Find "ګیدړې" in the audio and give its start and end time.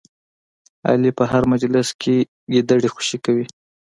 2.53-2.89